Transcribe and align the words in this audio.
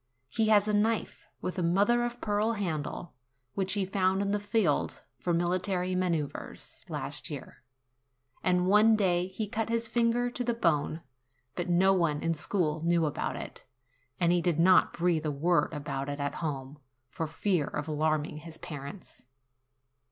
He 0.33 0.47
has 0.47 0.67
a 0.67 0.73
knife, 0.73 1.27
with 1.41 1.59
a 1.59 1.61
mother 1.61 2.03
of 2.03 2.19
pearl 2.19 2.53
handle, 2.53 3.13
which 3.53 3.73
he 3.73 3.85
found 3.85 4.23
in 4.23 4.31
the 4.31 4.39
field 4.39 5.03
for 5.19 5.31
military 5.31 5.93
manoeuvres, 5.93 6.81
last 6.89 7.29
year, 7.29 7.61
and 8.43 8.65
one 8.65 8.95
day 8.95 9.27
he 9.27 9.47
cut 9.47 9.69
his 9.69 9.87
finger 9.87 10.31
to 10.31 10.43
the 10.43 10.55
bone; 10.55 11.01
but 11.53 11.69
no 11.69 11.93
one 11.93 12.19
in 12.21 12.33
school 12.33 12.81
knew 12.83 13.05
about 13.05 13.35
it, 13.35 13.63
and 14.19 14.31
he 14.31 14.41
did 14.41 14.59
not 14.59 14.91
breathe 14.93 15.23
a 15.27 15.29
word 15.29 15.71
about 15.71 16.09
it 16.09 16.19
at 16.19 16.33
home, 16.41 16.79
for 17.07 17.27
fear 17.27 17.67
of 17.67 17.87
alarming 17.87 18.37
his 18.37 18.57
parents. 18.57 19.25